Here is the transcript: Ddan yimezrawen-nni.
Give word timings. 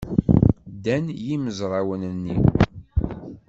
Ddan 0.75 1.05
yimezrawen-nni. 1.23 2.37